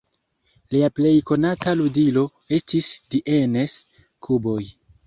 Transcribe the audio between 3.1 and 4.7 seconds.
"Dienes-kuboj".